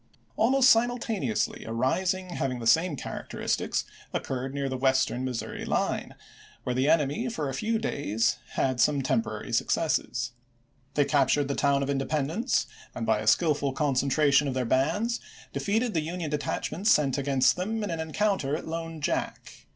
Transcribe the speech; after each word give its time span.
Almost 0.35 0.67
simultaneously 0.71 1.63
a 1.63 1.71
rising 1.71 2.31
having 2.31 2.57
the 2.57 2.65
same 2.65 2.95
characteristics 2.95 3.85
occurred 4.11 4.51
near 4.51 4.67
the 4.67 4.75
Western 4.75 5.23
Missouri 5.23 5.63
line, 5.63 6.15
where 6.63 6.73
the 6.73 6.89
enemy 6.89 7.29
for 7.29 7.47
a 7.49 7.53
few 7.53 7.77
days 7.77 8.37
had 8.53 8.81
some 8.81 9.03
temporary 9.03 9.53
successes. 9.53 10.31
They 10.95 11.05
captured 11.05 11.47
the 11.49 11.53
town 11.53 11.83
of 11.83 11.89
Independence 11.91 12.65
and, 12.95 13.05
by 13.05 13.19
Aug.11,1862. 13.19 13.23
a 13.23 13.27
skillful 13.27 13.73
concentration 13.73 14.47
of 14.47 14.55
their 14.55 14.65
bands, 14.65 15.19
defeated 15.53 15.93
the 15.93 16.01
Union 16.01 16.31
detachments 16.31 16.89
sent 16.89 17.19
against 17.19 17.55
them 17.55 17.83
in 17.83 17.91
an 17.91 17.99
en 17.99 18.11
counter 18.11 18.57
at 18.57 18.67
Lone 18.67 19.01
Jack. 19.01 19.67